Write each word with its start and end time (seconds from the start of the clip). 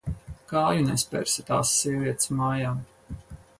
Kāju 0.51 0.85
nespersi 0.87 1.45
tās 1.51 1.75
sievietes 1.83 2.35
mājā. 2.41 2.75